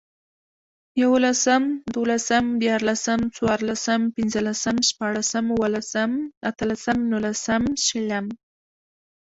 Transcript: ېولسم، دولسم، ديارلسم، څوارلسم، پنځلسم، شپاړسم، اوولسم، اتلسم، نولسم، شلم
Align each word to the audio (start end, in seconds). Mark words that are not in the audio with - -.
ېولسم، 1.01 1.63
دولسم، 1.93 2.45
ديارلسم، 2.61 3.19
څوارلسم، 3.35 4.01
پنځلسم، 4.15 4.75
شپاړسم، 4.89 5.45
اوولسم، 5.53 6.11
اتلسم، 6.49 6.97
نولسم، 7.11 7.63
شلم 7.85 8.25